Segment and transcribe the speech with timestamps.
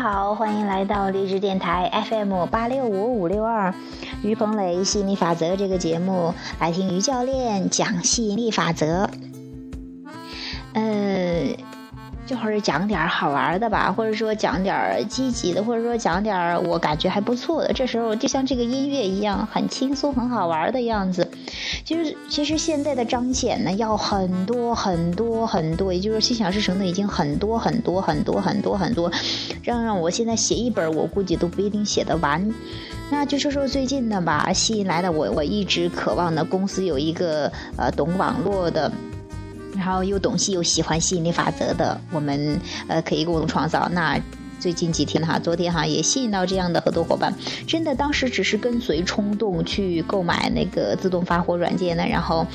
[0.00, 3.74] 好，欢迎来到励志电台 FM 八六五五六二，
[4.22, 9.10] 于鹏磊吸引力法则这个节目，来听于教练讲吸引力法则。
[10.72, 11.54] 呃，
[12.26, 17.70] 这会儿讲点好玩的吧，或者说讲点积极的，或者说讲点我感觉还不错的。
[17.74, 21.30] 这时候就像这个音乐一样，很轻松、很好玩的样子。
[21.90, 29.10] 就是其实现在的彰显呢，要很多很多很多，也就是心想事成的已经很多很多很多很多很多，
[29.64, 32.48] 让让我现在写一本，我估计都不一定写得完。
[33.10, 38.92] 那就说说最近的吧，吸引来的我我一直渴望的公司有一个呃懂网络的。
[39.76, 43.88] 然后又懂戏又喜欢吸引力法则的，我们呃可以共同创造。
[43.92, 44.16] 那
[44.60, 47.34] 最近几天哈，昨天哈也吸引到这样的合作伙伴，
[47.66, 52.46] 真的当时只是跟随冲动去购买那个自动发货软件呢，然后，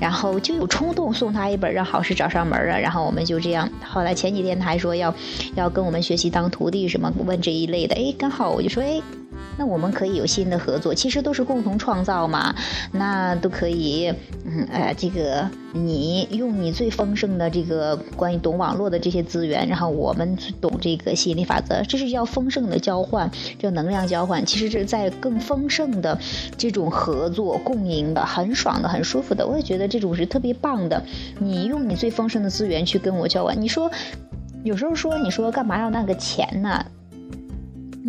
[0.00, 2.78] 然后就有冲动送他一本，让好事找上门啊。
[2.78, 5.14] 然后我们就这样，后来前几天他还说要
[5.54, 9.19] 要跟我们学习当徒弟什么，问这一类的，哎，刚好我就说哎。
[9.56, 12.54] 那我们可以有新的合作，其实都是共同创造嘛。
[12.92, 14.12] 那都可以，
[14.44, 24.44] 嗯，呃，这个你用你最丰盛的这个关于懂网络的这些资源，然后我们懂这个吸引力法则，这是叫丰盛的交换，叫能量交换。
[24.46, 26.18] 其实是在更丰盛的
[26.56, 29.46] 这种合作共赢的，很爽的，很舒服的。
[29.46, 31.02] 我也觉得这种是特别棒的。
[31.38, 33.90] 你用你最丰盛的资源去跟我交换，你说
[34.64, 36.84] 有时候说你说干嘛要那个钱呢？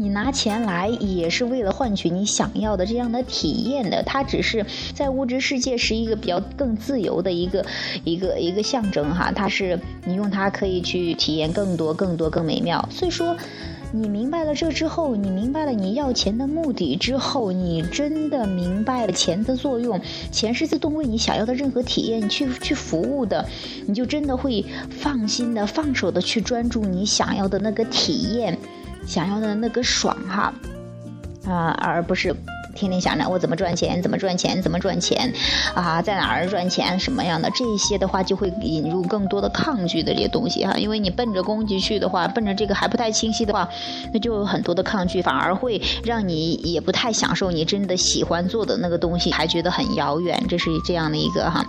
[0.01, 7.63] 你拿钱来也是为了换取你想要的这样的体验的，它只是在物质世界是一个比较更自由的一个
[8.03, 12.83] 一个一个象征哈，它是你用它可以去体验更多更多更美妙。
[12.89, 13.37] 所以说，
[13.91, 23.47] 你明白了这之后，你明白了你要钱的目的之后，你真的明白了钱的作用，钱是自动为你想要的任何体验去去服务的，
[23.85, 28.57] 你就真的会放心的放手的去专注你想要的那个体验。
[29.05, 30.53] 想要的那个爽哈，
[31.45, 32.35] 啊，而不是。
[32.73, 35.33] 天天想着我怎么赚钱，怎么赚钱，怎么赚钱，
[35.75, 40.73] 啊，在哪儿赚钱，什么样的这些的话，就会引入更多的抗拒的这些东西哈。
[40.77, 43.67] 因为你奔着攻击去的话，奔着这个还不太清晰的话，
[44.13, 50.41] 那就有很多的抗拒，反而会让你也不太享受你真的喜欢做的那个东西，还觉得很遥远。
[50.47, 51.65] 这是这样的一个哈。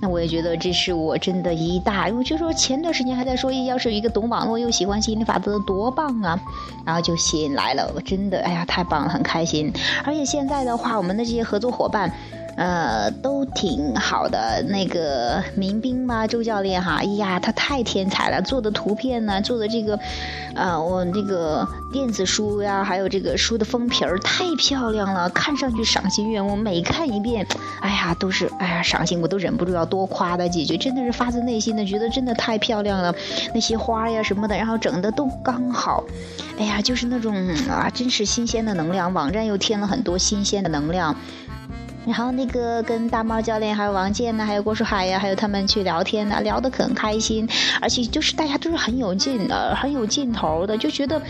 [0.00, 6.40] 那我也觉得这是我真的一大，我就说前段时间还在说，要是一个懂网络又喜欢吸引力法则多棒啊，
[6.86, 9.70] 然后就吸引来了，我真的哎呀太棒了，很开心，
[10.02, 10.45] 而且现。
[10.46, 12.10] 在的话，我们的这些合作伙伴，
[12.56, 14.62] 呃，都挺好的。
[14.68, 19.98] 那个民兵嘛，周教练哈，哎呀，他太天才了，做的图片呢，做的这个，
[20.54, 26.56] 呃，我那个电子书呀，还有这个书的封皮儿太漂亮了，看上去赏心悦目。
[26.56, 27.46] 每看一遍，
[27.80, 33.14] 哎呀，都是哎呀赏心，我都忍不住要多夸他几句，真的是发自内心的觉得真的太漂亮了。
[33.52, 36.02] 那些花呀什么的，然后整的都刚好。
[36.58, 37.34] 哎呀，就是那种
[37.68, 41.14] 啊，真是新鲜的能量，网站又添了很多新鲜的能量。
[42.06, 47.48] 然后那个跟大猫教练，还有王健呐，还有郭书海呀，还有他们去聊天呢，聊得很开心，
[47.80, 51.20] 而且就是大家都是很有劲的，很有劲头的，就觉得，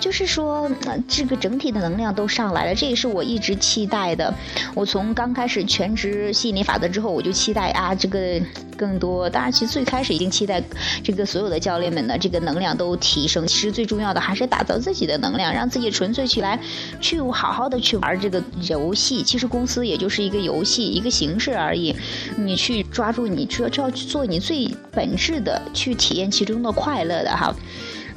[0.00, 0.70] 就是说
[1.08, 4.32] 这个整体的能量都上来了，这也是我一直期待的。
[4.76, 8.40] 我从刚开始全职吸引力法则之后，我就期待啊，这个
[8.76, 9.28] 更多。
[9.28, 10.62] 当然，其实最开始已经期待
[11.02, 13.44] 这个所有的教练们的这个能量都提升。
[13.48, 16.56] 其实最重要的还是打造自己的能量，让自己纯粹起来，
[17.00, 19.24] 去好好的去玩这个游戏。
[19.24, 20.19] 其实公司也就是。
[20.20, 21.94] 一个游戏，一个形式而已。
[22.36, 27.54] 你去抓住，你就就要去做你最本质的，去体验其中的快乐的哈。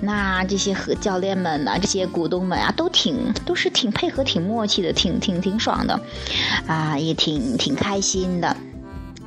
[0.01, 5.99] 那这些和教练们啊，这些股东们啊，都挺都是挺配合、挺默契的，挺挺挺爽的，
[6.67, 8.55] 啊，也挺挺开心的。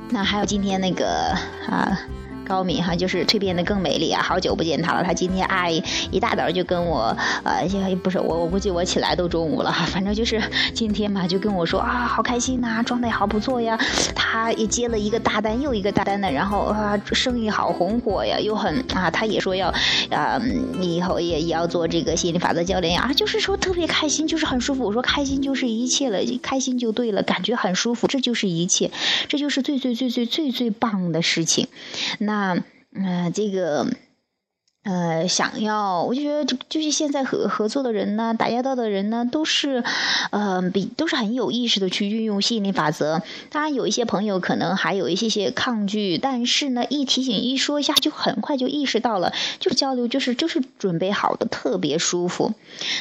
[0.09, 1.35] 那还有今天那个
[1.67, 1.99] 啊。
[2.47, 4.23] 高敏哈，就是蜕变的更美丽啊！
[4.23, 7.67] 好久不见他了，他今天哎一大早就跟我，呃，
[8.01, 10.41] 不是我，我估计我起来都中午了，反正就是
[10.73, 13.77] 今天嘛，就跟我说啊，好开心呐，状态好不错呀，
[14.15, 19.67] 他也接了一个大单，又一个大单的，然后啊，生意好红火呀，又很啊，他也说要，
[20.09, 20.41] 啊，
[20.79, 24.85] 以后也也要做这个心理法则教练呀，啊，就是说特别开心，就是很舒服。
[24.85, 28.89] 我说开心就是一切了，开心就对了，感觉很舒服，这就是一切，
[29.27, 31.67] 这就是最最最最最最棒的事情。
[32.19, 32.36] 那。
[32.37, 32.63] 那，
[32.93, 33.87] 呃，这个。
[34.83, 39.83] 呃，想要，我就觉得就是现在合合作的人呢，打交道的人呢，都是，
[40.31, 43.21] 呃，比都是很有意识的去运用吸引力法则。
[43.51, 52.53] 当然，有一些朋友可能还有一些些抗拒，但是呢，一提醒一说一下，就很快就意识到了，就是交流，就是就是准备好的，特别舒服。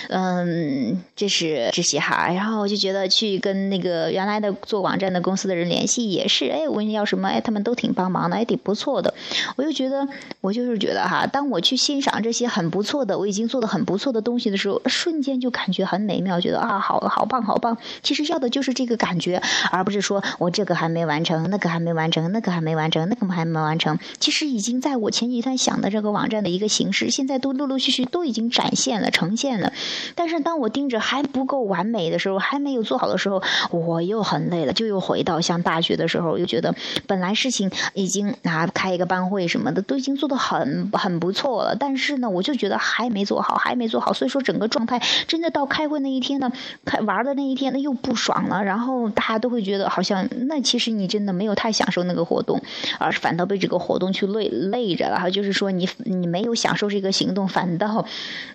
[0.08, 9.14] 嗯，这是这些哈，然后我就觉得去跟那个原来的做网站的公司的人联系也是，哎，问要什么，哎，他们都挺帮忙的，哎挺不错的。
[9.54, 10.08] 我就觉得，
[10.40, 11.75] 我就是觉得哈，当我去。
[11.76, 17.76] 欣赏这些很不错的，我已经做的很不错的东西的时候，瞬间就感觉很美妙，觉得啊，好好棒，好棒。
[18.02, 23.98] 其实要的就是这个感觉，而不是说我这个还没完成，那个还没完成，那个还没完成，那个还没完成。
[24.18, 29.72] 其实已经在我前几天想的这个网站的一个形式，现在都陆陆续续都已经展现了、呈现了。
[30.14, 36.74] 但是当我盯着还不够完美的时候，还没有做好的时候，我又很累了，就又回到像大学的时候，又觉得
[37.06, 46.50] 本来事情已经啊开一个班会什么的都已经做的很很不错但是呢，我就觉得还没做好，还没做好，所以说整个状态真的到开会那一天呢，
[46.84, 52.60] 开玩的那一天，呢又不爽了，然后大家都会觉得好像那其实你真的没有太享受那个活动，
[52.98, 58.06] 而反倒被这个活动去累累着了，就是说你你没有享受这个行动，反倒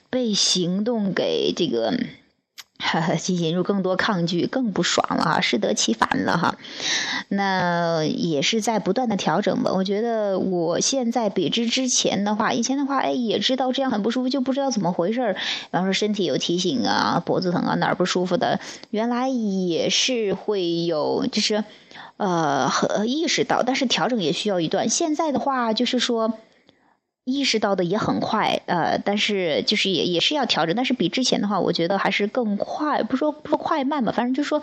[0.10, 1.94] 被行动给这个。
[3.28, 6.56] 引入更多抗拒，更不爽了哈，适得其反了哈。
[7.30, 9.72] 那也是在不断的调整吧。
[9.74, 15.34] 我觉得我现在比之之前的话，以前的话，哎，也知道这样很不舒服，就不知道怎么回事儿。
[15.34, 15.40] 比
[15.72, 21.64] 方说身体有提醒啊，脖子疼啊，哪儿不舒服的，原来也是会有，就是
[22.18, 24.90] 呃，和意识到，但是调整也需要一段。
[24.90, 26.34] 现在的话，就是说。
[27.24, 34.62] 意识到的也很快，呃，但是就是也也是要调整，但是比之前的话，我觉得还是更快，不说不说快慢吧，反正就说，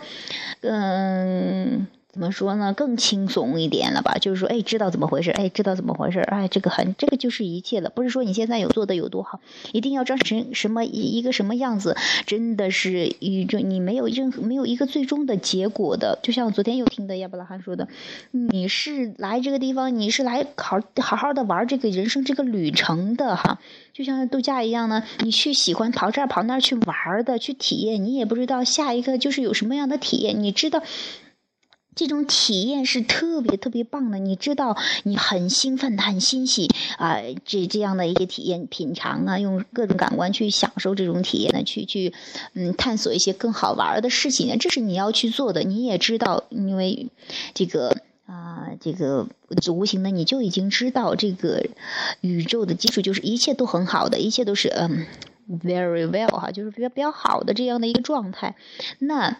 [0.61, 1.78] 嗯。
[2.19, 2.73] 怎么说呢？
[2.73, 4.17] 更轻松一点了吧？
[4.19, 5.31] 就是说，哎，知道怎么回事？
[5.31, 6.19] 哎，知道怎么回事？
[6.19, 7.89] 哎，这个很，这个就是一切了。
[7.89, 9.39] 不是说你现在有做的有多好，
[9.71, 11.95] 一定要装成什么一一个什么样子，
[12.25, 16.19] 真的是宇宙，你没有任何没有一个最终的结果的。
[16.21, 17.87] 就像昨天又听的亚伯拉罕说的，
[18.31, 23.61] 你是来这个地方，你是来好好好的玩这个人生这个旅程的哈，
[23.93, 30.83] 就像度假一样呢，你去喜欢跑这儿跑那儿去玩的，去体验，你也不知道下一个就是有什么样的体验，你知道。
[31.95, 42.13] 这种体验是特别特别棒的，你知道，你很兴奋、很欣喜啊，这这样的一些体验、品尝啊，用各种感官去享受这种体验呢，去去
[42.53, 45.63] 嗯，探索一些更好玩的事情呢，这是你要去做的。
[45.63, 47.09] 你也知道，因为
[47.53, 49.27] 这个啊，这个
[49.73, 51.65] 无形的，你就已经知道，这个
[52.21, 55.05] 宇宙的基础就是一切都很好的，一切都是嗯
[55.49, 58.55] ，very well 哈，就是比较比较好的这样的一个状态，
[58.99, 59.37] 那。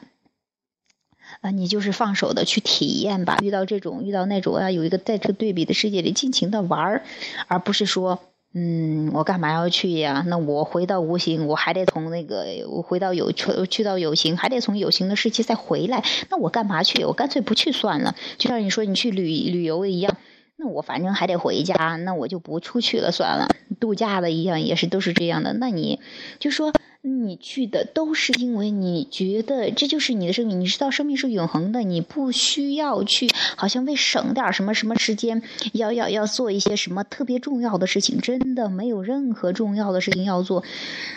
[1.41, 3.37] 啊，你就是放手的去体验吧。
[3.41, 7.03] 遇到这种，遇到那种，啊，有一个在这个对比的世界里尽情的玩儿，
[7.47, 8.19] 而不是说，
[8.53, 10.23] 嗯，我干嘛要去呀？
[10.27, 16.03] 那我回到无形，我还得从那个，我回到有去到有形，还得从有形的世界再回来。
[16.29, 17.05] 那我干嘛去？
[17.05, 18.15] 我干脆不去算了。
[18.37, 20.17] 就像你说你去旅旅游一样，
[20.57, 23.47] 那我反正还得回家，那我就不出去了算了。
[23.79, 25.53] 度假的一样也是都是这样的。
[25.53, 25.99] 那你
[26.39, 26.73] 就说。
[27.01, 35.41] 你去的都是因为你觉得这就是你的生命，你知道生命是永恒的，你不需要去好像为省点什么什么时间，
[35.71, 40.63] 要要要做一些什么特别重要的事情，真的没有任何重要的事情要做，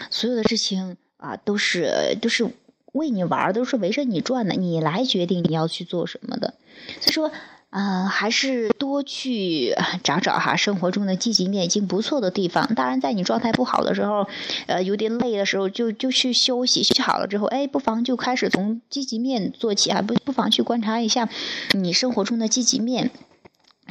[0.08, 2.48] 所有的事情啊都是都是
[2.92, 6.54] 为你玩，都是围着你转的，你来决定你要去做什么的，
[7.00, 7.32] 所以说。
[7.74, 9.74] 嗯，还是多去
[10.04, 12.74] 找找哈，生活中的积极面已经不错的地方。
[12.74, 14.26] 当然，在你状态不好的时候，
[14.66, 16.82] 呃，有点累的时候，就就去休息。
[16.82, 21.30] 休息好了之后，哎，不妨就开始从积极面做起啊，不不妨去观察一下
[21.72, 23.10] 你生活中的积极面。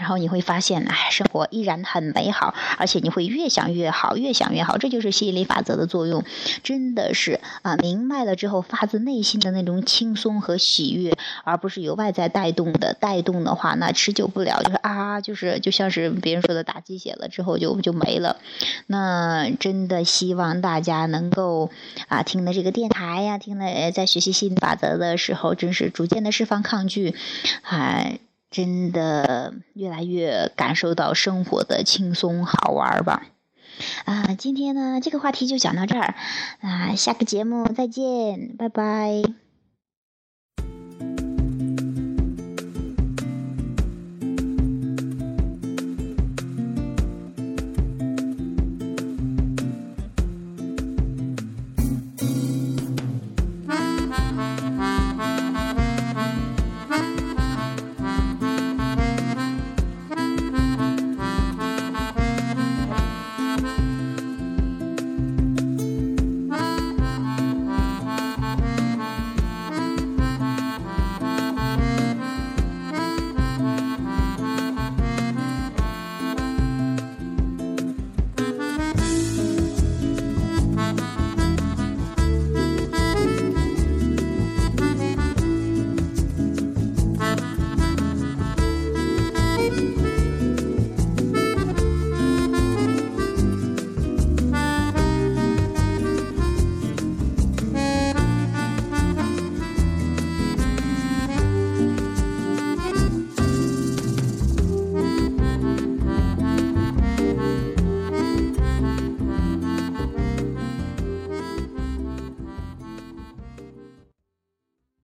[0.01, 4.79] 然后你会发现，哎，生活依然很美好，而且你会越想越好，越想越好。
[4.79, 6.23] 这就是吸引力法则的作用，
[6.63, 12.95] 真的是啊，明白了之后，发自内心的那种轻松和喜悦，而不是由外在带动的。
[12.99, 18.37] 带动的话，那持久不了，就是啊，就是就像是别人说的，打鸡血了之后就就没了。
[18.87, 21.69] 那真的希望大家能够
[22.07, 27.13] 啊，听了这个电台呀，听了在学习吸引力法则的时候，真是逐渐的释放抗拒，
[27.61, 28.07] 啊。
[28.51, 33.23] 真的越来越感受到生活的轻松好玩吧？
[34.05, 36.13] 啊，今天呢这个话题就讲到这儿，
[36.59, 39.40] 啊，下个节目再见，拜拜。